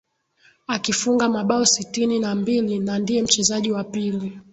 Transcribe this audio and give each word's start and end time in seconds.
Akifunga 0.67 1.29
mabao 1.29 1.65
sitini 1.65 2.19
na 2.19 2.35
mbili 2.35 2.79
na 2.79 2.99
ndiye 2.99 3.21
mchezaji 3.23 3.71
wa 3.71 3.83
pili 3.83 4.39